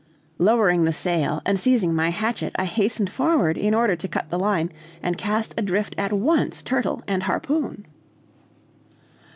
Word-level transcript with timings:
Lowering 0.39 0.85
the 0.85 0.93
sail 0.93 1.43
and 1.45 1.59
seizing 1.59 1.93
my 1.93 2.09
hatchet, 2.09 2.53
I 2.55 2.65
hastened 2.65 3.11
forward, 3.11 3.55
in 3.55 3.75
order 3.75 3.95
to 3.95 4.07
cut 4.07 4.31
the 4.31 4.39
line, 4.39 4.71
and 5.03 5.15
cast 5.15 5.53
adrift 5.59 5.93
at 5.95 6.11
once 6.11 6.63
turtle 6.63 7.03
and 7.07 7.21
harpoon. 7.21 7.85